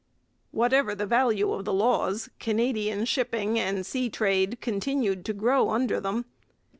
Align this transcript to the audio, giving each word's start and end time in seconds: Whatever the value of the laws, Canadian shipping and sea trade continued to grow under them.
Whatever 0.49 0.95
the 0.95 1.05
value 1.05 1.51
of 1.53 1.63
the 1.63 1.71
laws, 1.71 2.31
Canadian 2.39 3.05
shipping 3.05 3.59
and 3.59 3.85
sea 3.85 4.09
trade 4.09 4.57
continued 4.59 5.23
to 5.25 5.33
grow 5.33 5.69
under 5.69 5.99
them. 5.99 6.25